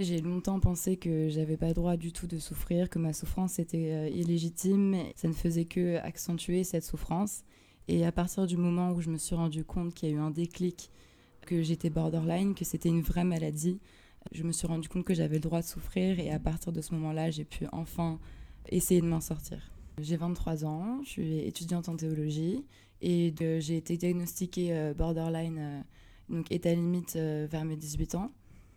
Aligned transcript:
J'ai 0.00 0.22
longtemps 0.22 0.60
pensé 0.60 0.96
que 0.96 1.28
j'avais 1.28 1.58
pas 1.58 1.74
droit 1.74 1.98
du 1.98 2.10
tout 2.10 2.26
de 2.26 2.38
souffrir, 2.38 2.88
que 2.88 2.98
ma 2.98 3.12
souffrance 3.12 3.58
était 3.58 3.92
euh, 3.92 4.08
illégitime, 4.08 4.96
ça 5.14 5.28
ne 5.28 5.34
faisait 5.34 5.66
que 5.66 5.98
accentuer 5.98 6.64
cette 6.64 6.84
souffrance. 6.84 7.42
Et 7.86 8.06
à 8.06 8.10
partir 8.10 8.46
du 8.46 8.56
moment 8.56 8.92
où 8.92 9.02
je 9.02 9.10
me 9.10 9.18
suis 9.18 9.34
rendu 9.34 9.62
compte 9.62 9.92
qu'il 9.92 10.08
y 10.08 10.12
a 10.12 10.14
eu 10.14 10.18
un 10.18 10.30
déclic, 10.30 10.90
que 11.42 11.60
j'étais 11.60 11.90
borderline, 11.90 12.54
que 12.54 12.64
c'était 12.64 12.88
une 12.88 13.02
vraie 13.02 13.24
maladie, 13.24 13.78
je 14.32 14.42
me 14.42 14.52
suis 14.52 14.66
rendu 14.66 14.88
compte 14.88 15.04
que 15.04 15.12
j'avais 15.12 15.34
le 15.34 15.42
droit 15.42 15.60
de 15.60 15.66
souffrir 15.66 16.18
et 16.18 16.30
à 16.30 16.38
partir 16.38 16.72
de 16.72 16.80
ce 16.80 16.94
moment-là, 16.94 17.30
j'ai 17.30 17.44
pu 17.44 17.66
enfin 17.70 18.18
essayer 18.70 19.02
de 19.02 19.06
m'en 19.06 19.20
sortir. 19.20 19.70
J'ai 20.00 20.16
23 20.16 20.64
ans, 20.64 21.00
je 21.04 21.10
suis 21.10 21.38
étudiante 21.40 21.90
en 21.90 21.96
théologie 21.96 22.64
et 23.02 23.34
j'ai 23.36 23.76
été 23.76 23.98
diagnostiquée 23.98 24.74
euh, 24.74 24.94
borderline, 24.94 25.58
euh, 25.58 25.80
donc 26.30 26.50
état 26.50 26.72
limite 26.72 27.16
vers 27.16 27.66
mes 27.66 27.76
18 27.76 28.14
ans. 28.14 28.32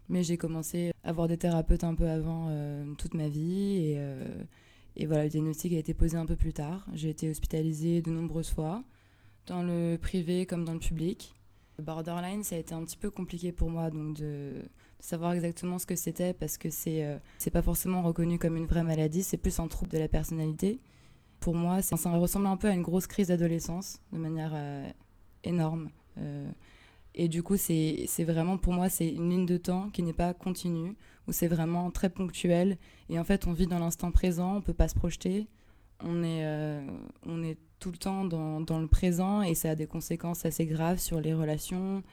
Mais 0.09 0.23
j'ai 0.23 0.37
commencé 0.37 0.91
à 1.03 1.11
voir 1.11 1.27
des 1.27 1.37
thérapeutes 1.37 1.83
un 1.83 1.95
peu 1.95 2.07
avant 2.07 2.47
euh, 2.49 2.83
toute 2.97 3.13
ma 3.13 3.27
vie. 3.27 3.77
Et, 3.77 3.95
euh, 3.97 4.43
et, 4.95 5.05
voilà, 5.05 5.23
le 5.23 5.29
diagnostic 5.29 5.73
a 5.73 5.77
été 5.77 5.93
posé 5.93 6.17
un 6.17 6.25
peu 6.25 6.35
plus 6.35 6.53
tard. 6.53 6.85
J'ai 6.93 7.09
été 7.09 7.29
hospitalisée 7.29 8.01
de 8.01 8.11
nombreuses 8.11 8.49
fois, 8.49 8.83
dans 9.47 9.63
le 9.63 9.97
privé 9.97 10.45
comme 10.45 10.65
dans 10.65 10.73
le 10.73 10.79
public. 10.79 11.33
Borderline, 11.81 12.43
ça 12.43 12.55
a 12.55 12.59
été 12.59 12.75
un 12.75 12.83
petit 12.83 12.97
peu 12.97 13.09
compliqué 13.09 13.51
pour 13.51 13.69
moi 13.69 13.89
donc 13.89 14.15
de, 14.17 14.61
savoir 14.99 15.33
exactement 15.33 15.79
ce 15.79 15.87
que 15.87 15.95
c'était 15.95 16.33
parce 16.33 16.57
que 16.57 16.69
c'est 16.69 17.03
euh, 17.03 17.17
pas 17.51 17.63
forcément 17.63 18.03
reconnu 18.03 18.37
comme 18.37 18.55
une 18.55 18.67
vraie 18.67 18.83
maladie, 18.83 19.23
c'est 19.23 19.37
plus 19.37 19.59
un 19.59 19.67
trouble 19.67 19.91
de 19.91 19.97
la 19.97 20.07
personnalité. 20.07 20.79
Pour 21.39 21.55
moi, 21.55 21.81
ça 21.81 21.95
ressemble 21.95 22.45
un 22.45 22.57
peu 22.57 22.67
à 22.67 22.73
une 22.73 22.83
grosse 22.83 23.07
crise 23.07 23.27
d'adolescence 23.27 23.99
de 24.13 24.17
manière 24.17 24.53
énorme. 25.43 25.89
Et 27.15 27.27
du 27.27 27.43
coup, 27.43 27.57
c'est 27.57 28.07
vraiment, 28.19 28.57
pour 28.57 28.73
moi, 28.73 28.89
c'est 28.89 29.07
une 29.07 29.29
ligne 29.29 29.45
de 29.45 29.57
temps 29.57 29.89
qui 29.89 30.01
n'est 30.01 30.13
pas 30.13 30.33
continue, 30.33 30.95
où 31.27 31.31
c'est 31.31 31.47
vraiment 31.47 31.91
très 31.91 32.09
ponctuel. 32.09 32.77
Et 33.09 33.19
en 33.19 33.23
fait, 33.23 33.45
on 33.45 33.53
vit 33.53 33.67
dans 33.67 33.79
l'instant 33.79 34.11
présent, 34.11 34.53
on 34.53 34.55
ne 34.55 34.61
peut 34.61 34.73
pas 34.73 34.87
se 34.87 34.95
projeter. 34.95 35.47
On 35.99 36.23
est, 36.23 36.45
euh, 36.45 36.81
on 37.25 37.43
est 37.43 37.57
tout 37.79 37.91
le 37.91 37.97
temps 37.97 38.25
dans, 38.25 38.79
le 38.79 38.87
présent 38.87 39.41
et 39.41 39.55
ça 39.55 39.71
a 39.71 39.75
des 39.75 39.85
conséquences 39.85 40.45
assez 40.45 40.65
graves 40.65 40.99
sur 40.99 41.21
les 41.21 41.33
relations. 41.33 42.03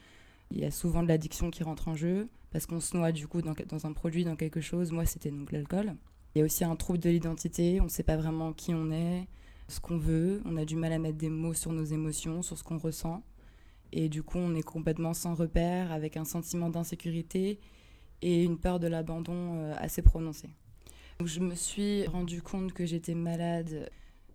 Il 0.50 0.58
y 0.58 0.64
a 0.64 0.70
souvent 0.70 1.02
de 1.02 1.08
l'addiction 1.08 1.50
qui 1.50 1.62
rentre 1.62 1.89
en 1.89 1.94
jeu 1.94 2.28
parce 2.50 2.67
qu'on 2.67 2.80
se 2.80 2.96
noie 2.96 3.12
du 3.12 3.27
coup 3.27 3.41
dans, 3.41 3.55
dans, 3.69 3.86
un 3.86 3.92
produit, 3.92 4.24
dans 4.24 4.36
quelque 4.36 4.61
chose. 4.61 4.92
Moi, 4.92 5.06
c'était 5.06 5.30
donc 5.30 5.50
l'alcool. 5.52 5.94
Il 6.34 6.41
y 6.41 6.42
a 6.42 6.44
aussi 6.44 6.64
un 6.64 6.77
trouble 6.77 6.98
de 6.98 7.08
l'identité. 7.08 7.80
On 7.80 7.84
ne 7.84 7.89
sait 7.89 8.02
pas 8.02 8.17
vraiment 8.17 8.52
qui 8.52 8.74
on 8.74 8.91
est, 8.91 9.27
ce 9.69 9.80
qu'on 9.80 9.96
veut. 9.96 10.42
On 10.44 10.56
a 10.56 10.64
du 10.64 10.77
mal 10.77 10.92
à 10.92 10.98
mettre 10.98 11.19
des 11.19 11.30
mots 11.30 11.55
sur 11.55 11.72
nos 11.72 11.84
émotions, 11.84 12.42
sur 12.42 12.58
ce 12.58 12.64
qu'on 12.64 12.78
ressent. 12.78 13.22
Et 13.92 14.08
du 14.08 14.22
coup, 14.22 14.38
on 14.38 14.55
est 14.55 14.62
complètement 14.62 15.14
sans 15.14 15.34
repère, 15.34 15.92
avec 15.92 16.16
un 16.16 16.24
sentiment 16.24 16.70
d'insécurité 16.70 17.58
et 18.22 18.44
une 18.44 18.58
peur 18.58 18.78
de 18.78 18.86
l'abandon 18.86 19.56
euh, 19.56 19.74
assez 19.78 20.02
prononcée. 20.02 20.50
Je 21.24 21.41
me 21.41 21.55
suis 21.55 22.06
rendu 22.06 22.42
compte 22.42 22.72
que 22.72 22.86
j'étais 22.86 23.14
malade, 23.14 23.91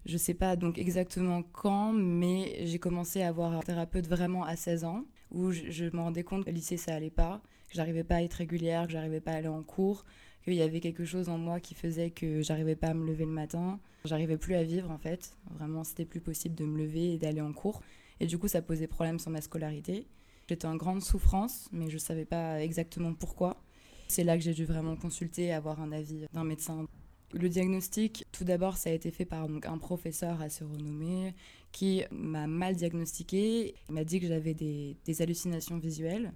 je 0.06 0.14
ne 0.14 0.18
sais 0.18 0.36
pas 0.36 0.56
donc 0.56 0.78
exactement 0.78 1.42
quand, 1.42 1.92
mais 1.94 2.66
j'ai 2.66 2.78
commencé 2.78 3.22
à 3.22 3.30
avoir 3.30 3.54
un 3.54 3.62
thérapeute 3.62 4.08
vraiment 4.08 4.44
à 4.44 4.56
16 4.56 4.84
ans, 4.84 5.04
où 5.32 5.52
je, 5.52 5.84
me 5.86 6.00
rendais 6.00 6.24
compte 6.24 6.46
que 6.46 6.50
le 6.50 6.56
lycée, 6.56 6.78
ça 6.78 6.94
allait 6.94 7.10
pas, 7.10 7.42
que 7.70 7.76
j'arrivais 7.76 8.04
pas 8.04 8.16
à 8.16 8.22
être 8.22 8.36
régulière, 8.36 8.86
que 8.86 8.92
j'arrivais 8.92 9.20
pas 9.20 9.32
à 9.32 9.36
aller 9.38 9.48
en 9.48 9.64
cours, 9.64 10.06
qu'il 10.44 10.54
y 10.54 10.62
avait 10.62 10.80
quelque 10.80 11.06
chose 11.06 11.28
en 11.28 11.40
moi 11.40 11.60
qui 11.60 11.74
faisait 11.74 12.12
que 12.12 12.42
j'arrivais 12.44 12.76
pas 12.76 12.90
à 12.90 12.94
me 12.94 13.06
lever 13.08 13.26
le 13.26 13.32
matin, 13.32 13.80
j'arrivais 14.04 14.38
plus 14.38 14.54
à 14.54 14.64
vivre 14.64 14.92
en 14.92 15.00
fait. 15.00 15.36
Vraiment, 15.50 15.84
c'était 15.84 16.06
plus 16.06 16.22
possible 16.22 16.54
de 16.54 16.66
me 16.66 16.78
lever 16.78 17.14
et 17.14 17.18
d'aller 17.18 17.42
en 17.42 17.52
cours. 17.52 17.82
Et 18.20 18.28
du 18.28 18.38
coup, 18.38 18.48
ça 18.48 18.62
posait 18.62 18.88
problème 18.88 19.20
sur 19.20 19.32
ma 19.32 19.42
scolarité. 19.42 20.08
J'étais 20.48 20.68
en 20.68 20.76
grande 20.76 21.02
souffrance, 21.02 21.70
mais 21.72 21.90
je 21.90 21.96
ne 21.96 22.00
savais 22.00 22.26
pas 22.26 22.62
exactement 22.62 23.14
pourquoi. 23.14 23.62
C'est 24.08 24.24
là 24.24 24.38
que 24.38 24.44
j'ai 24.44 24.54
dû 24.54 24.66
vraiment 24.66 24.96
consulter 24.96 25.52
avoir 25.52 25.82
un 25.82 25.92
avis 25.92 26.26
d'un 26.34 26.44
médecin. 26.44 26.86
Le 27.34 27.50
diagnostic, 27.50 28.26
tout 28.32 28.44
d'abord, 28.44 28.78
ça 28.78 28.92
a 28.92 28.94
été 28.94 29.12
fait 29.12 29.26
par 29.26 29.44
un 29.46 29.78
professeur 29.78 30.42
assez 30.42 30.64
renommé 30.64 31.34
qui 31.72 32.04
m'a 32.12 32.48
mal 32.48 32.76
diagnostiqué. 32.76 33.74
Il 33.90 33.96
m'a 33.96 34.04
dit 34.04 34.20
que 34.20 34.28
j'avais 34.28 34.54
des, 34.54 34.96
des, 35.06 35.22
hallucinations 35.22 35.78
visuelles. 35.78 36.32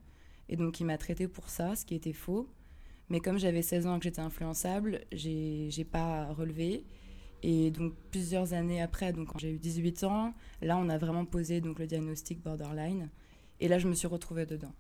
Et 0.50 0.56
donc, 0.56 0.80
il 0.80 0.86
m'a 0.86 0.98
traité 0.98 1.28
pour 1.28 1.50
ça, 1.50 1.76
ce 1.76 1.86
qui 1.86 1.94
était 1.94 2.12
faux. 2.12 2.50
Mais 3.10 3.20
comme 3.20 3.38
j'avais 3.38 3.62
16 3.62 3.88
ans 3.88 3.96
et 3.96 4.00
que 4.00 4.04
j'étais 4.04 4.22
influençable, 4.22 5.02
j'ai 5.12 5.88
pas 5.90 6.34
relevé. 6.34 6.86
Et 7.44 7.72
donc 7.72 7.94
plusieurs 8.12 8.54
années 8.54 8.82
après, 8.82 9.14
donc 9.14 9.30
quand 9.30 9.40
j'ai 9.40 9.52
eu 9.52 9.60
18 9.60 10.04
ans, 10.04 10.34
là 10.62 10.78
on 10.78 10.90
a 10.90 10.98
vraiment 10.98 11.26
posé 11.26 11.62
donc 11.62 11.80
le 11.80 11.88
diagnostic 11.88 12.42
borderline. 12.42 13.10
Et 13.60 13.68
là 13.68 13.80
je 13.80 13.88
me 13.88 13.94
suis 13.94 14.08
retrouvée 14.08 14.46
dedans. 14.46 14.74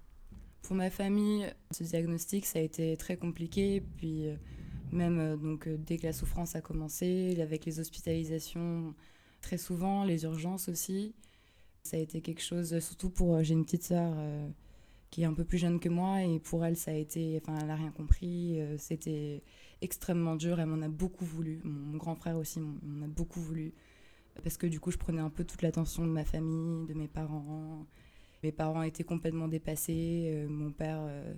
Pour 0.61 0.75
ma 0.75 0.89
famille, 0.89 1.47
ce 1.71 1.83
diagnostic 1.83 2.45
ça 2.45 2.59
a 2.59 2.61
été 2.61 2.97
très 2.97 3.17
compliqué. 3.17 3.81
Puis 3.97 4.27
euh, 4.27 4.35
même 4.91 5.19
euh, 5.19 5.37
donc 5.37 5.67
euh, 5.67 5.77
dès 5.77 5.97
que 5.97 6.07
la 6.07 6.13
souffrance 6.13 6.55
a 6.55 6.61
commencé, 6.61 7.39
avec 7.41 7.65
les 7.65 7.79
hospitalisations 7.79 8.93
très 9.41 9.57
souvent, 9.57 10.03
les 10.03 10.23
urgences 10.23 10.67
aussi, 10.67 11.15
ça 11.83 11.95
a 11.95 11.99
été 11.99 12.19
quelque 12.19 12.43
chose. 12.43 12.77
Surtout 12.79 13.09
pour 13.09 13.41
j'ai 13.41 13.53
une 13.53 13.63
petite 13.63 13.83
sœur 13.83 14.13
qui 15.09 15.23
est 15.23 15.25
un 15.25 15.33
peu 15.33 15.43
plus 15.43 15.57
jeune 15.57 15.79
que 15.79 15.89
moi 15.89 16.23
et 16.23 16.39
pour 16.39 16.63
elle 16.65 16.75
ça 16.75 16.91
a 16.91 16.93
été, 16.93 17.41
enfin 17.41 17.57
elle 17.59 17.67
n'a 17.67 17.75
rien 17.75 17.91
compris. 17.91 18.59
C'était 18.77 19.41
extrêmement 19.81 20.35
dur. 20.35 20.59
Elle 20.59 20.67
m'en 20.67 20.83
a 20.83 20.89
beaucoup 20.89 21.25
voulu. 21.25 21.61
Mon, 21.63 21.97
grand 21.97 22.15
frère 22.15 22.37
aussi 22.37 22.59
m'en 22.59 23.05
a 23.05 23.07
beaucoup 23.07 23.41
voulu. 23.41 23.73
Parce 24.43 24.57
que 24.57 24.67
du 24.67 24.79
coup, 24.79 24.91
je 24.91 24.97
prenais 24.97 25.21
un 25.21 25.29
peu 25.29 25.43
toute 25.43 25.61
l'attention 25.61 26.05
de 26.05 26.11
ma 26.11 26.23
famille, 26.23 26.85
de 26.85 26.93
mes 26.93 27.07
parents. 27.07 27.85
Mes 28.43 28.51
parents 28.51 28.83
étaient 28.83 29.03
complètement 29.03 29.47
dépassés. 29.47 30.31
Euh, 30.33 30.47
mon 30.47 30.71
père 30.71 30.99
euh, 31.01 31.33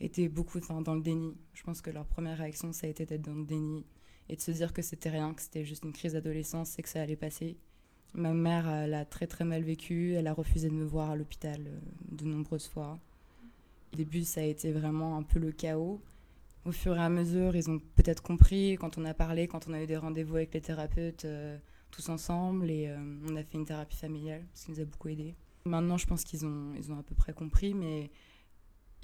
était 0.00 0.28
beaucoup 0.28 0.60
dans 0.60 0.94
le 0.94 1.00
déni. 1.00 1.34
Je 1.54 1.62
pense 1.62 1.80
que 1.80 1.90
leur 1.90 2.06
première 2.06 2.38
réaction, 2.38 2.72
ça 2.72 2.86
a 2.86 2.90
été 2.90 3.06
d'être 3.06 3.22
dans 3.22 3.34
le 3.34 3.44
déni 3.44 3.86
et 4.28 4.36
de 4.36 4.40
se 4.40 4.50
dire 4.50 4.72
que 4.72 4.82
c'était 4.82 5.10
rien, 5.10 5.32
que 5.34 5.42
c'était 5.42 5.64
juste 5.64 5.84
une 5.84 5.92
crise 5.92 6.12
d'adolescence 6.12 6.78
et 6.78 6.82
que 6.82 6.88
ça 6.88 7.00
allait 7.00 7.16
passer. 7.16 7.56
Ma 8.14 8.34
mère 8.34 8.86
l'a 8.86 9.06
très 9.06 9.26
très 9.26 9.44
mal 9.44 9.62
vécu. 9.62 10.12
Elle 10.12 10.26
a 10.26 10.34
refusé 10.34 10.68
de 10.68 10.74
me 10.74 10.84
voir 10.84 11.10
à 11.10 11.16
l'hôpital 11.16 11.66
euh, 11.66 11.80
de 12.10 12.24
nombreuses 12.26 12.68
fois. 12.68 13.00
Au 13.92 13.96
début, 13.96 14.24
ça 14.24 14.40
a 14.40 14.44
été 14.44 14.72
vraiment 14.72 15.16
un 15.16 15.22
peu 15.22 15.38
le 15.38 15.52
chaos 15.52 16.00
au 16.64 16.72
fur 16.72 16.96
et 16.96 17.00
à 17.00 17.08
mesure, 17.08 17.56
ils 17.56 17.68
ont 17.70 17.78
peut-être 17.96 18.22
compris 18.22 18.76
quand 18.78 18.98
on 18.98 19.04
a 19.04 19.14
parlé, 19.14 19.48
quand 19.48 19.66
on 19.68 19.72
a 19.72 19.82
eu 19.82 19.86
des 19.86 19.96
rendez-vous 19.96 20.36
avec 20.36 20.54
les 20.54 20.60
thérapeutes 20.60 21.24
euh, 21.24 21.58
tous 21.90 22.08
ensemble 22.08 22.70
et 22.70 22.88
euh, 22.88 22.96
on 23.28 23.36
a 23.36 23.42
fait 23.42 23.58
une 23.58 23.64
thérapie 23.64 23.96
familiale, 23.96 24.44
ce 24.54 24.66
qui 24.66 24.70
nous 24.72 24.80
a 24.80 24.84
beaucoup 24.84 25.08
aidé. 25.08 25.34
Maintenant, 25.64 25.96
je 25.96 26.06
pense 26.06 26.24
qu'ils 26.24 26.46
ont, 26.46 26.72
ils 26.76 26.92
ont 26.92 26.98
à 26.98 27.02
peu 27.02 27.14
près 27.14 27.32
compris, 27.32 27.74
mais 27.74 28.10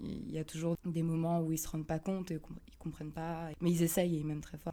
il 0.00 0.31
y 0.31 0.38
a 0.38 0.44
toujours 0.44 0.77
des 0.84 1.03
moments 1.03 1.41
où 1.41 1.53
ils 1.53 1.59
se 1.59 1.69
rendent 1.69 1.87
pas 1.87 1.98
compte 1.98 2.31
et 2.31 2.34
ils 2.69 2.77
comprennent 2.78 3.12
pas, 3.12 3.50
mais 3.60 3.71
ils 3.71 3.82
essayent, 3.82 4.22
même 4.22 4.41
très 4.41 4.59
fort. 4.59 4.72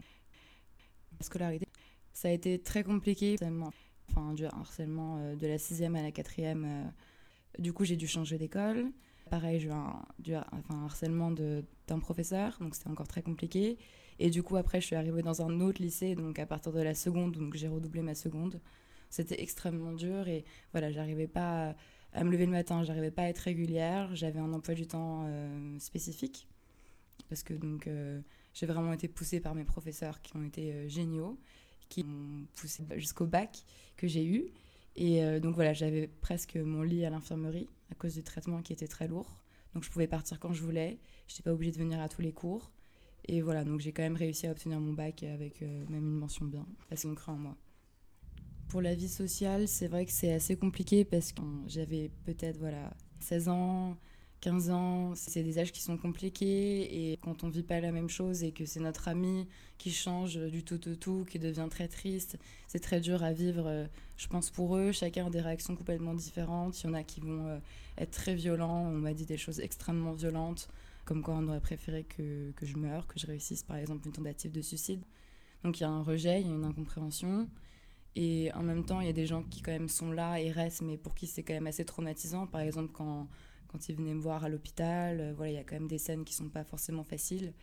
La 1.20 1.25
scolarité, 1.25 1.68
ça 2.14 2.28
a 2.28 2.31
été 2.31 2.59
très 2.59 2.84
compliqué, 2.84 3.36
enfin, 4.12 4.34
du 4.34 4.46
harcèlement 4.46 5.18
euh, 5.18 5.36
de 5.36 5.48
la 5.48 5.58
sixième 5.58 5.96
à 5.96 6.04
la 6.04 6.12
quatrième. 6.12 6.92
du 7.58 7.74
coup, 7.74 7.84
j'ai 7.84 7.96
dû 7.96 8.08
changer 8.08 8.38
d'école. 8.38 8.92
Pareil, 9.30 9.59
j'ai 9.59 9.69
eu 9.69 9.72
un, 9.72 10.46
harcèlement 10.86 11.31
d'un 11.31 12.00
professeur, 12.00 12.58
donc 12.59 12.75
c'était 12.75 12.90
encore 12.90 13.08
très 13.08 13.22
compliqué. 13.22 13.78
Et 14.19 14.30
du 14.30 14.44
coup, 14.44 14.56
après, 14.56 14.80
je 14.81 14.86
suis 14.86 14.96
arrivée 14.96 15.24
dans 15.24 15.41
un 15.41 15.59
autre 15.62 15.81
lycée, 15.81 16.16
donc 16.16 16.40
à 16.40 16.46
partir 16.46 16.72
de 16.72 16.81
la 16.81 16.94
seconde, 16.94 17.34
donc 17.34 17.56
j'ai 17.56 17.68
redoublé 17.68 18.02
ma 18.02 18.16
seconde. 18.16 18.62
C'était 19.09 19.41
extrêmement 19.41 19.94
dur 19.94 20.28
et 20.28 20.46
voilà, 20.72 20.91
j'arrivais 20.91 21.28
pas 21.28 21.75
à, 22.13 22.24
me 22.24 22.31
lever 22.31 22.46
le 22.46 22.52
matin, 22.52 22.84
j'arrivais 22.84 23.12
pas 23.12 23.24
à 23.24 23.28
être 23.28 23.40
régulière, 23.40 24.16
j'avais 24.16 24.40
un 24.40 24.52
emploi 24.53 24.74
du 24.74 24.88
temps 24.88 25.24
euh, 25.28 25.80
spécifique 25.80 26.47
parce 27.30 27.44
que 27.44 27.53
donc 27.53 27.88
euh, 27.88 28.19
j'ai 28.53 28.66
vraiment 28.66 28.94
été 28.94 29.07
poussée 29.07 29.40
par 29.40 29.56
mes 29.56 29.63
professeurs 29.63 30.22
qui 30.22 30.36
ont 30.36 30.44
été 30.44 30.74
euh, 30.74 30.88
géniaux, 30.88 31.40
qui 31.90 32.03
m'ont 32.03 32.46
poussée 32.56 32.84
jusqu'au 32.97 33.25
bac 33.25 33.63
que 33.96 34.07
j'ai 34.07 34.25
eu. 34.25 34.46
Et 34.97 35.42
donc 35.42 35.56
voilà, 35.56 35.74
j'avais 35.74 36.07
presque 36.07 36.56
mon 36.56 36.81
lit 36.81 37.03
à 37.03 37.09
l'infirmerie 37.09 37.68
cause 37.97 38.13
du 38.13 38.23
traitement 38.23 38.61
qui 38.61 38.73
était 38.73 38.88
très 38.88 39.07
lourd. 39.07 39.39
Donc 39.73 39.83
je 39.83 39.89
pouvais 39.89 40.07
partir 40.07 40.39
quand 40.39 40.53
je 40.53 40.61
voulais. 40.63 41.00
Je 41.28 41.33
n'étais 41.33 41.44
pas 41.44 41.53
obligée 41.53 41.72
de 41.72 41.78
venir 41.78 42.00
à 42.00 42.09
tous 42.09 42.22
les 42.22 42.31
cours. 42.31 42.72
Et 43.28 43.41
voilà, 43.41 43.63
donc 43.63 43.80
j'ai 43.80 43.92
quand 43.92 44.03
même 44.03 44.15
réussi 44.15 44.47
à 44.47 44.51
obtenir 44.51 44.80
mon 44.80 44.94
bac 44.94 45.24
avec 45.24 45.62
euh, 45.62 45.86
même 45.89 46.06
une 46.06 46.18
mention 46.18 46.45
bien. 46.45 46.65
Assez 46.92 47.07
une 47.07 47.15
en 47.27 47.36
moi. 47.36 47.57
Pour 48.68 48.81
la 48.81 48.95
vie 48.95 49.09
sociale, 49.09 49.68
c'est 49.68 49.88
vrai 49.88 50.06
que 50.06 50.12
c'est 50.12 50.33
assez 50.33 50.56
compliqué 50.56 51.06
parce 51.06 51.31
que 51.31 51.42
j'avais 51.68 52.12
peut-être 52.24 52.57
voilà 52.57 52.94
16 53.19 53.50
ans, 53.50 53.98
15 54.45 54.69
ans, 54.69 55.15
c'est 55.15 55.42
des 55.42 55.57
âges 55.57 55.71
qui 55.71 55.81
sont 55.81 55.97
compliqués 55.97 57.12
et 57.12 57.18
quand 57.18 57.44
on 57.44 57.50
vit 57.50 57.63
pas 57.63 57.80
la 57.80 57.92
même 57.92 58.09
chose 58.09 58.44
et 58.44 58.51
que 58.51 58.63
c'est 58.63 58.80
notre 58.80 59.07
ami 59.07 59.47
qui 59.80 59.89
change 59.89 60.38
du 60.38 60.63
tout 60.63 60.88
au 60.88 60.94
tout, 60.94 61.25
qui 61.27 61.39
devient 61.39 61.65
très 61.68 61.88
triste, 61.88 62.38
c'est 62.68 62.77
très 62.77 63.00
dur 63.00 63.24
à 63.24 63.33
vivre, 63.33 63.65
euh, 63.65 63.88
je 64.18 64.27
pense 64.27 64.51
pour 64.51 64.77
eux. 64.77 64.92
Chacun 64.92 65.25
a 65.25 65.30
des 65.31 65.42
réactions 65.42 65.75
complètement 65.75 66.13
différentes. 66.13 66.80
Il 66.83 66.86
y 66.86 66.89
en 66.92 66.94
a 66.94 67.01
qui 67.01 67.21
vont 67.21 67.47
euh, 67.47 67.57
être 67.97 68.12
très 68.12 68.36
violents. 68.36 68.83
On 68.83 69.00
m'a 69.00 69.15
dit 69.15 69.25
des 69.25 69.38
choses 69.38 69.59
extrêmement 69.59 70.13
violentes, 70.13 70.69
comme 71.06 71.24
quoi 71.24 71.33
on 71.33 71.48
aurait 71.48 71.59
préféré 71.59 72.03
que, 72.03 72.51
que 72.51 72.68
je 72.68 72.77
meure, 72.77 73.07
que 73.07 73.19
je 73.19 73.25
réussisse 73.25 73.63
par 73.63 73.77
exemple 73.77 74.06
une 74.06 74.13
tentative 74.13 74.51
de 74.51 74.62
suicide. 74.62 75.01
Donc 75.63 75.80
il 75.80 75.81
y 75.81 75.86
a 75.88 75.89
un 75.89 76.03
rejet, 76.03 76.41
il 76.41 76.48
y 76.48 76.51
a 76.51 76.53
une 76.53 76.65
incompréhension. 76.65 77.50
Et 78.15 78.51
en 78.53 78.62
même 78.62 78.86
temps, 78.86 79.01
il 79.01 79.07
y 79.07 79.09
a 79.09 79.13
des 79.13 79.25
gens 79.25 79.41
qui 79.41 79.63
quand 79.63 79.71
même 79.71 79.89
sont 79.89 80.12
là 80.12 80.39
et 80.39 80.51
restent, 80.51 80.83
mais 80.83 80.98
pour 80.98 81.15
qui 81.15 81.25
c'est 81.25 81.41
quand 81.41 81.56
même 81.56 81.65
assez 81.65 81.83
traumatisant. 81.83 82.45
Par 82.45 82.62
exemple, 82.62 82.91
quand 82.94 83.27
quand 83.75 83.89
il 83.89 83.95
venait 83.98 84.13
me 84.13 84.22
voir 84.22 84.45
à 84.45 84.50
l'hôpital. 84.50 85.19
Euh, 85.19 85.33
voilà, 85.36 85.51
il 85.51 85.56
y 85.56 85.57
a 85.57 85.63
quand 85.63 85.75
même 85.75 85.88
des 85.88 85.98
scènes 85.98 86.24
qui 86.24 86.33
sont 86.33 86.48
pas 86.48 86.63
forcément 86.63 87.04
faciles. 87.04 87.54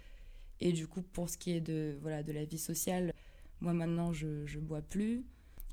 Et 0.61 0.73
du 0.73 0.87
coup, 0.87 1.01
pour 1.01 1.31
ce 1.31 1.39
qui 1.39 1.53
est 1.53 1.61
de, 1.61 1.97
voilà, 2.03 2.23
de 2.23 2.33
la 2.33 2.45
vie 2.45 2.59
sociale, 2.59 3.15
moi 3.61 3.73
maintenant, 3.73 4.13
je 4.13 4.27
ne 4.27 4.61
bois 4.61 4.83
plus. 4.83 5.25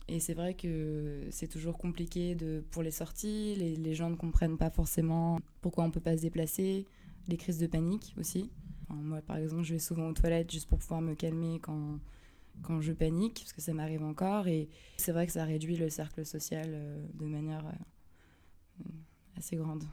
Et 0.07 0.19
c'est 0.19 0.33
vrai 0.33 0.53
que 0.53 1.27
c'est 1.29 1.47
toujours 1.47 1.77
compliqué 1.77 2.35
de, 2.35 2.63
pour 2.71 2.81
les 2.83 2.91
sorties. 2.91 3.55
Les, 3.55 3.93
gens 3.93 4.09
ne 4.09 4.15
comprennent 4.15 4.57
pas 4.57 4.69
forcément 4.71 5.39
pourquoi 5.61 5.83
on 5.83 5.91
peut 5.91 5.99
pas 5.99 6.15
se 6.15 6.21
déplacer. 6.21 6.87
Les 7.27 7.37
crises 7.37 7.59
de 7.59 7.67
panique 7.67 8.15
aussi. 8.17 8.49
moi, 8.89 9.21
par 9.21 9.37
exemple, 9.37 9.63
je 9.63 9.73
vais 9.73 9.79
souvent 9.79 10.07
aux 10.07 10.13
toilettes 10.13 10.51
juste 10.51 10.69
pour 10.69 10.79
pouvoir 10.79 11.01
me 11.01 11.13
calmer 11.15 11.59
quand, 11.59 11.99
quand 12.63 12.81
je 12.81 12.93
panique, 12.93 13.41
parce 13.41 13.53
que 13.53 13.61
ça 13.61 13.73
m'arrive 13.73 14.03
encore. 14.03 14.47
Et 14.47 14.69
c'est 14.97 15.11
vrai 15.11 15.27
que 15.27 15.33
ça 15.33 15.43
réduit 15.43 15.75
le 15.75 15.89
cercle 15.89 16.25
social 16.25 16.69
euh, 16.73 17.05
de 17.13 17.25
manière 17.25 17.67
euh, 17.67 18.89
assez 19.37 19.57
grande. 19.57 19.83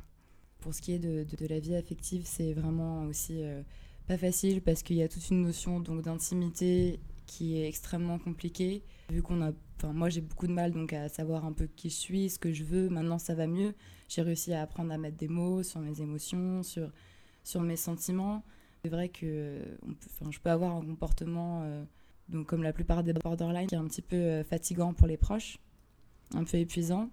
Pour 0.60 0.74
ce 0.74 0.82
qui 0.82 0.92
est 0.92 0.98
de, 0.98 1.24
de, 1.24 1.46
la 1.46 1.60
vie 1.60 1.74
affective, 1.74 2.22
c'est 2.24 2.52
vraiment 2.52 3.04
aussi 3.04 3.42
euh, 3.42 3.62
pas 4.06 4.16
facile 4.16 4.62
parce 4.62 4.82
qu'il 4.82 4.96
y 4.96 5.02
a 5.02 5.08
toute 5.08 5.30
une 5.30 5.42
notion 5.42 5.80
donc 5.80 6.02
d'intimité 6.02 6.98
qui 7.26 7.58
est 7.58 7.68
extrêmement 7.68 8.18
compliquée. 8.18 8.82
Vu 9.10 9.22
qu'on 9.22 9.42
a, 9.42 9.52
enfin 9.76 9.92
moi 9.92 10.08
j'ai 10.08 10.20
beaucoup 10.20 10.46
de 10.46 10.52
mal 10.52 10.72
donc 10.72 10.92
à 10.92 11.08
savoir 11.08 11.44
un 11.44 11.52
peu 11.52 11.66
qui 11.66 11.90
je 11.90 11.94
suis, 11.94 12.30
ce 12.30 12.38
que 12.38 12.52
je 12.52 12.64
veux. 12.64 12.88
Maintenant 12.88 13.18
ça 13.18 13.34
va 13.34 13.46
mieux. 13.46 13.74
J'ai 14.08 14.22
réussi 14.22 14.52
à 14.52 14.62
apprendre 14.62 14.92
à 14.92 14.98
mettre 14.98 15.16
des 15.16 15.28
mots 15.28 15.62
sur 15.62 15.80
mes 15.80 16.00
émotions, 16.00 16.62
sur 16.62 16.90
sur 17.44 17.60
mes 17.60 17.76
sentiments. 17.76 18.42
C'est 18.82 18.90
vrai 18.90 19.08
que 19.08 19.60
je 20.30 20.38
peux 20.38 20.50
avoir 20.50 20.74
un 20.76 20.80
comportement 20.80 21.84
donc 22.28 22.46
comme 22.46 22.62
la 22.62 22.72
plupart 22.72 23.02
des 23.02 23.12
borderline, 23.12 23.66
qui 23.66 23.74
est 23.74 23.78
un 23.78 23.86
petit 23.86 24.02
peu 24.02 24.16
euh, 24.16 24.44
fatigant 24.44 24.92
pour 24.92 25.06
les 25.06 25.16
proches, 25.16 25.58
un 26.34 26.44
peu 26.44 26.58
épuisant, 26.58 27.08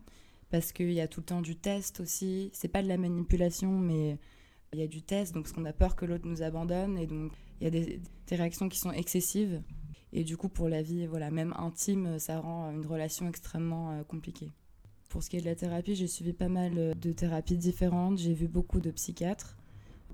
parce 0.53 0.71
qu'il 0.71 0.91
y 0.91 1.01
a 1.01 1.07
tout 1.07 1.21
le 1.21 1.25
temps 1.25 1.41
du 1.41 1.55
test 1.55 1.99
aussi. 1.99 2.51
C'est 2.53 2.67
pas 2.67 2.83
de 2.83 2.87
la 2.87 2.97
manipulation, 2.97 3.71
mais 3.71 4.19
il 4.71 4.79
y 4.79 4.83
a 4.83 4.87
du 4.87 5.01
test, 5.01 5.33
donc 5.33 5.45
parce 5.45 5.53
qu'on 5.53 5.65
a 5.65 5.73
peur 5.73 5.95
que 5.95 6.05
l'autre 6.05 6.27
nous 6.27 6.43
abandonne, 6.43 6.95
et 6.99 7.07
donc 7.07 7.31
il 7.59 7.63
y 7.63 7.67
a 7.67 7.71
des, 7.71 7.99
réactions 8.29 8.69
qui 8.69 8.77
sont 8.77 8.91
excessives. 8.91 9.63
Et 10.11 10.23
du 10.23 10.37
coup, 10.37 10.49
pour 10.49 10.69
la 10.69 10.83
vie, 10.83 11.07
voilà, 11.07 11.31
même 11.31 11.55
intime, 11.57 12.19
ça 12.19 12.39
rend 12.39 12.69
une 12.69 12.85
relation 12.85 13.27
extrêmement 13.27 13.93
euh, 13.93 14.03
compliquée. 14.03 14.51
Pour 15.09 15.23
ce 15.23 15.31
qui 15.31 15.37
est 15.37 15.41
de 15.41 15.45
la 15.45 15.55
thérapie, 15.55 15.95
j'ai 15.95 16.05
suivi 16.05 16.33
pas 16.33 16.49
mal 16.49 16.73
euh, 16.77 16.93
de 16.93 17.11
thérapies 17.13 17.57
différentes. 17.57 18.19
J'ai 18.19 18.35
vu 18.35 18.47
beaucoup 18.47 18.79
de 18.79 18.91
psychiatres 18.91 19.57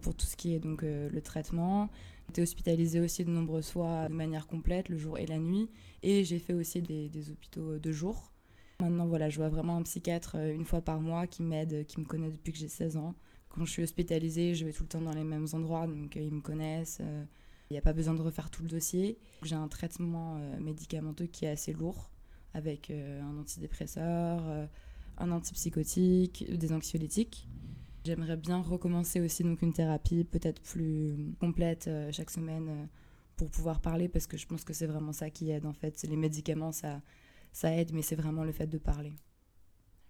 pour 0.01 0.15
tout 0.15 0.25
ce 0.25 0.37
qui 0.37 0.55
est 0.55 0.59
donc 0.59 0.83
le 0.83 1.19
traitement. 1.19 1.89
J'ai 2.27 2.29
été 2.29 2.41
hospitalisée 2.43 3.01
aussi 3.01 3.25
de 3.25 3.29
nombreuses 3.29 3.71
fois 3.71 4.07
de 4.07 4.13
manière 4.13 4.47
complète, 4.47 4.87
le 4.87 4.97
jour 4.97 5.17
et 5.17 5.25
la 5.25 5.37
nuit. 5.37 5.69
Et 6.01 6.23
j'ai 6.23 6.39
fait 6.39 6.53
aussi 6.53 6.81
des, 6.81 7.29
hôpitaux 7.29 7.77
de 7.77 7.91
jour. 7.91 8.31
Maintenant, 8.79 9.07
voilà, 9.07 9.29
je 9.29 9.37
vois 9.37 9.49
vraiment 9.49 9.77
un 9.77 9.83
psychiatre 9.83 10.35
euh, 10.35 10.53
une 10.53 10.65
fois 10.65 10.81
par 10.81 11.01
mois 11.01 11.27
qui 11.27 11.43
m'aide, 11.43 11.85
qui 11.85 11.99
me 11.99 12.05
connaît 12.05 12.29
depuis 12.29 12.53
que 12.53 12.57
j'ai 12.57 12.67
16 12.67 12.97
ans. 12.97 13.15
Quand 13.49 13.65
je 13.65 13.71
suis 13.71 13.83
hospitalisée, 13.83 14.55
je 14.55 14.65
vais 14.65 14.71
tout 14.71 14.83
le 14.83 14.89
temps 14.89 15.01
dans 15.01 15.13
les 15.13 15.23
mêmes 15.23 15.47
endroits, 15.53 15.87
donc 15.87 16.15
euh, 16.15 16.21
ils 16.21 16.33
me 16.33 16.41
connaissent. 16.41 16.99
Euh, 17.01 17.25
il 17.69 17.73
n'y 17.73 17.79
a 17.79 17.81
pas 17.81 17.93
besoin 17.93 18.13
de 18.15 18.21
refaire 18.21 18.49
tout 18.49 18.63
le 18.63 18.69
dossier. 18.69 19.19
J'ai 19.43 19.55
un 19.55 19.67
traitement 19.67 20.39
médicamenteux 20.59 21.27
qui 21.27 21.45
est 21.45 21.49
assez 21.49 21.71
lourd, 21.71 22.09
avec 22.55 22.89
un 22.89 23.37
antidépresseur, 23.37 24.41
un 25.19 25.31
antipsychotique, 25.31 26.51
des 26.51 26.73
anxiolytiques. 26.73 27.47
J'aimerais 28.05 28.37
bien 28.37 28.61
recommencer 28.61 29.19
aussi 29.19 29.43
donc 29.43 29.61
une 29.61 29.73
thérapie 29.73 30.23
peut-être 30.23 30.61
plus 30.61 31.15
complète 31.39 31.87
euh, 31.87 32.11
chaque 32.11 32.29
semaine 32.29 32.67
euh, 32.69 32.85
pour 33.35 33.49
pouvoir 33.49 33.81
parler 33.81 34.07
parce 34.07 34.25
que 34.25 34.37
je 34.37 34.47
pense 34.47 34.63
que 34.63 34.73
c'est 34.73 34.87
vraiment 34.87 35.11
ça 35.11 35.29
qui 35.29 35.51
aide 35.51 35.65
en 35.65 35.73
fait. 35.73 36.01
Les 36.09 36.15
médicaments 36.15 36.71
ça, 36.71 37.01
ça 37.51 37.75
aide 37.75 37.91
mais 37.93 38.01
c'est 38.01 38.15
vraiment 38.15 38.43
le 38.43 38.51
fait 38.51 38.67
de 38.67 38.77
parler. 38.77 39.13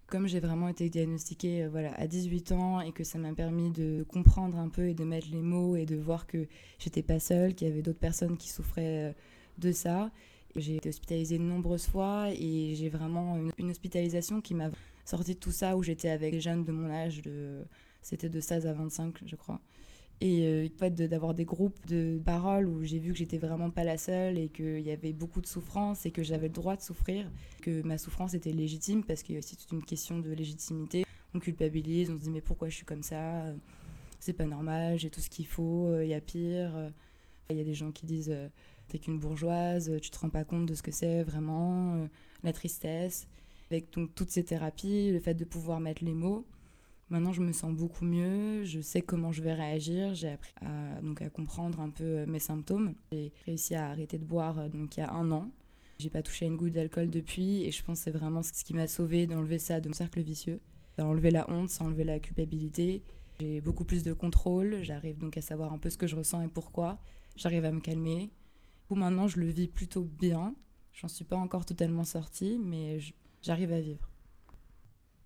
Comme 0.06 0.26
j'ai 0.26 0.40
vraiment 0.40 0.68
été 0.68 0.90
diagnostiquée 0.90 1.64
euh, 1.64 1.68
voilà, 1.68 1.94
à 1.94 2.06
18 2.06 2.52
ans 2.52 2.80
et 2.80 2.92
que 2.92 3.04
ça 3.04 3.18
m'a 3.18 3.32
permis 3.32 3.70
de 3.70 4.04
comprendre 4.08 4.58
un 4.58 4.68
peu 4.68 4.88
et 4.88 4.94
de 4.94 5.04
mettre 5.04 5.28
les 5.30 5.42
mots 5.42 5.76
et 5.76 5.86
de 5.86 5.96
voir 5.96 6.26
que 6.26 6.48
j'étais 6.78 7.02
pas 7.02 7.20
seule, 7.20 7.54
qu'il 7.54 7.68
y 7.68 7.70
avait 7.70 7.82
d'autres 7.82 8.00
personnes 8.00 8.36
qui 8.36 8.48
souffraient 8.48 9.14
de 9.58 9.72
ça. 9.72 10.10
J'ai 10.56 10.76
été 10.76 10.88
hospitalisée 10.88 11.38
de 11.38 11.44
nombreuses 11.44 11.86
fois 11.86 12.28
et 12.32 12.74
j'ai 12.74 12.88
vraiment 12.88 13.36
une, 13.36 13.52
une 13.58 13.70
hospitalisation 13.70 14.40
qui 14.40 14.54
m'a 14.54 14.70
sorti 15.04 15.34
de 15.34 15.38
tout 15.38 15.52
ça 15.52 15.76
où 15.76 15.82
j'étais 15.82 16.08
avec 16.08 16.32
des 16.32 16.40
jeunes 16.40 16.64
de 16.64 16.72
mon 16.72 16.90
âge, 16.90 17.22
de, 17.22 17.64
c'était 18.02 18.28
de 18.28 18.40
16 18.40 18.66
à 18.66 18.72
25, 18.72 19.18
je 19.24 19.36
crois. 19.36 19.60
Et 20.22 20.42
euh, 20.42 20.68
fait 20.78 20.94
d'avoir 20.94 21.32
des 21.32 21.46
groupes 21.46 21.86
de 21.86 22.20
paroles 22.22 22.66
où 22.66 22.84
j'ai 22.84 22.98
vu 22.98 23.12
que 23.12 23.18
j'étais 23.18 23.38
vraiment 23.38 23.70
pas 23.70 23.84
la 23.84 23.96
seule 23.96 24.36
et 24.36 24.48
qu'il 24.48 24.80
y 24.80 24.90
avait 24.90 25.14
beaucoup 25.14 25.40
de 25.40 25.46
souffrance 25.46 26.04
et 26.04 26.10
que 26.10 26.22
j'avais 26.22 26.48
le 26.48 26.52
droit 26.52 26.76
de 26.76 26.82
souffrir, 26.82 27.30
que 27.62 27.82
ma 27.82 27.96
souffrance 27.96 28.34
était 28.34 28.52
légitime 28.52 29.02
parce 29.02 29.22
qu'il 29.22 29.34
y 29.34 29.36
a 29.36 29.38
aussi 29.38 29.56
toute 29.56 29.72
une 29.72 29.82
question 29.82 30.18
de 30.18 30.30
légitimité. 30.30 31.06
On 31.32 31.38
culpabilise, 31.38 32.10
on 32.10 32.18
se 32.18 32.22
dit 32.22 32.30
mais 32.30 32.42
pourquoi 32.42 32.68
je 32.68 32.76
suis 32.76 32.84
comme 32.84 33.02
ça? 33.02 33.44
C'est 34.18 34.34
pas 34.34 34.44
normal, 34.44 34.98
j'ai 34.98 35.08
tout 35.08 35.20
ce 35.20 35.30
qu'il 35.30 35.46
faut, 35.46 35.98
il 36.00 36.08
y 36.08 36.14
a 36.14 36.20
pire. 36.20 36.92
Il 37.48 37.56
y 37.56 37.60
a 37.60 37.64
des 37.64 37.74
gens 37.74 37.90
qui 37.90 38.04
disent 38.04 38.36
t'es 38.88 38.98
qu'une 38.98 39.18
bourgeoise, 39.18 39.90
tu 40.02 40.10
te 40.10 40.18
rends 40.18 40.28
pas 40.28 40.44
compte 40.44 40.66
de 40.66 40.74
ce 40.74 40.82
que 40.82 40.90
c'est 40.90 41.22
vraiment, 41.22 42.06
la 42.42 42.52
tristesse. 42.52 43.26
Avec 43.70 43.92
donc, 43.92 44.14
toutes 44.14 44.30
ces 44.30 44.44
thérapies, 44.44 45.12
le 45.12 45.20
fait 45.20 45.34
de 45.34 45.44
pouvoir 45.44 45.80
mettre 45.80 46.04
les 46.04 46.12
mots, 46.12 46.44
maintenant 47.10 47.32
je 47.32 47.42
me 47.42 47.52
sens 47.52 47.74
beaucoup 47.74 48.04
mieux, 48.04 48.64
je 48.64 48.80
sais 48.80 49.02
comment 49.02 49.32
je 49.32 49.42
vais 49.42 49.52
réagir, 49.52 50.14
j'ai 50.14 50.30
appris 50.30 50.52
à, 50.60 51.00
donc, 51.02 51.20
à 51.22 51.28
comprendre 51.28 51.80
un 51.80 51.90
peu 51.90 52.04
euh, 52.04 52.26
mes 52.26 52.38
symptômes. 52.38 52.94
J'ai 53.12 53.32
réussi 53.46 53.74
à 53.74 53.88
arrêter 53.88 54.18
de 54.18 54.24
boire 54.24 54.58
euh, 54.58 54.68
donc, 54.68 54.96
il 54.96 55.00
y 55.00 55.02
a 55.02 55.12
un 55.12 55.30
an. 55.30 55.50
J'ai 55.98 56.10
pas 56.10 56.22
touché 56.22 56.46
une 56.46 56.56
goutte 56.56 56.72
d'alcool 56.72 57.10
depuis 57.10 57.64
et 57.64 57.70
je 57.70 57.84
pense 57.84 57.98
que 57.98 58.04
c'est 58.04 58.10
vraiment 58.10 58.42
ce 58.42 58.64
qui 58.64 58.72
m'a 58.72 58.86
sauvé 58.86 59.26
d'enlever 59.26 59.58
ça 59.58 59.80
de 59.80 59.88
mon 59.88 59.94
cercle 59.94 60.20
vicieux. 60.20 60.60
D'enlever 60.96 61.30
la 61.30 61.50
honte, 61.50 61.68
sans 61.68 61.86
enlever 61.86 62.04
la 62.04 62.18
culpabilité. 62.20 63.02
J'ai 63.38 63.60
beaucoup 63.60 63.84
plus 63.84 64.02
de 64.02 64.12
contrôle, 64.12 64.78
j'arrive 64.82 65.18
donc 65.18 65.36
à 65.36 65.42
savoir 65.42 65.72
un 65.72 65.78
peu 65.78 65.90
ce 65.90 65.98
que 65.98 66.06
je 66.06 66.16
ressens 66.16 66.42
et 66.42 66.48
pourquoi. 66.48 66.98
J'arrive 67.36 67.64
à 67.64 67.72
me 67.72 67.80
calmer. 67.80 68.30
Ou 68.88 68.94
maintenant 68.94 69.28
je 69.28 69.40
le 69.40 69.46
vis 69.46 69.68
plutôt 69.68 70.04
bien. 70.04 70.54
J'en 70.92 71.08
suis 71.08 71.24
pas 71.24 71.36
encore 71.36 71.64
totalement 71.64 72.04
sortie, 72.04 72.58
mais 72.58 72.98
j'arrive 73.42 73.72
à 73.72 73.80
vivre. 73.80 74.09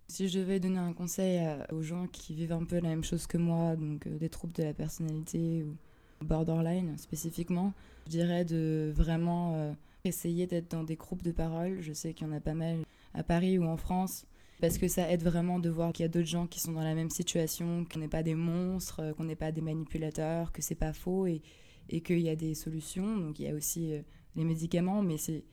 Si 0.07 0.29
je 0.29 0.39
devais 0.39 0.61
donner 0.61 0.79
un 0.79 0.93
conseil 0.93 1.41
aux 1.73 1.83
gens 1.83 2.07
qui 2.07 2.35
vivent 2.35 2.53
un 2.53 2.65
peu 2.65 2.77
la 2.77 2.91
même 2.91 3.05
chose 3.05 3.27
que 3.27 3.39
moi, 3.39 3.75
donc 3.75 4.07
euh, 4.07 4.19
des 4.19 4.29
troubles 4.29 4.53
de 4.53 4.63
la 4.63 4.75
personnalité 4.75 5.65
ou 5.65 5.77
borderline 6.25 6.97
spécifiquement, 6.99 7.73
je 8.07 8.11
dirais 8.11 8.45
de 8.45 8.93
vraiment 8.95 9.55
euh, 9.55 9.73
essayer 10.05 10.47
d'être 10.47 10.71
dans 10.71 10.85
des 10.85 10.97
groupes 10.97 11.23
de 11.23 11.33
parole. 11.33 11.81
Je 11.81 11.93
sais 11.93 12.13
qu'il 12.13 12.27
y 12.27 12.31
en 12.31 12.35
a 12.35 12.41
pas 12.41 12.55
mal 12.55 12.85
à 13.15 13.23
Paris 13.23 13.59
ou 13.59 13.65
en 13.65 13.77
France, 13.77 14.27
parce 14.61 14.77
que 14.79 14.89
ça 14.89 15.11
aide 15.11 15.23
vraiment 15.23 15.59
de 15.59 15.71
voir 15.71 15.93
qu'il 15.93 16.05
y 16.05 16.07
a 16.07 16.11
d'autres 16.11 16.29
gens 16.29 16.47
qui 16.47 16.61
sont 16.61 16.73
dans 16.73 16.85
la 16.85 16.95
même 16.95 17.11
situation, 17.11 17.87
qu'on 17.91 17.99
n'est 17.99 18.09
pas 18.09 18.23
des 18.23 18.35
monstres, 18.35 19.01
euh, 19.01 19.15
qu'on 19.15 19.25
n'est 19.25 19.37
pas 19.37 19.53
des 19.53 19.63
manipulateurs, 19.63 20.53
que 20.53 20.61
c'est 20.61 20.75
pas 20.75 20.93
faux 20.93 21.27
et, 21.27 21.41
et 21.89 22.03
qu'il 22.03 22.21
y 22.21 22.29
a 22.29 22.37
des 22.37 22.55
solutions. 22.55 23.17
Donc 23.17 23.39
il 23.41 23.47
y 23.47 23.49
a 23.49 23.55
aussi 23.55 23.95
les 24.37 24.45
médicaments, 24.45 25.03
mais 25.03 25.17
c'est 25.17 25.45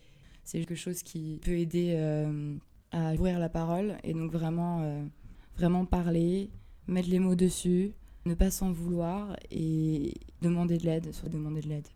quelque 0.51 0.75
chose 0.75 1.03
qui 1.03 1.39
peut 1.41 1.57
aider 1.57 1.95
à 2.91 3.13
ouvrir 3.13 3.39
la 3.39 3.49
parole 3.49 3.97
et 4.03 4.13
donc 4.13 4.31
vraiment, 4.31 4.81
euh, 4.81 5.03
vraiment 5.55 5.85
parler, 5.85 6.49
mettre 6.87 7.09
les 7.09 7.19
mots 7.19 7.35
dessus, 7.35 7.93
ne 8.25 8.33
pas 8.33 8.51
s'en 8.51 8.71
vouloir 8.71 9.35
et 9.49 10.13
demander 10.41 10.77
de 10.77 10.85
l'aide, 10.85 11.13
soit 11.13 11.29
demander 11.29 11.61
de 11.61 11.69
l'aide. 11.69 11.87